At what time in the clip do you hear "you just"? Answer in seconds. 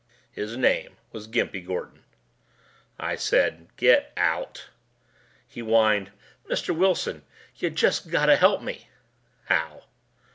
7.57-8.09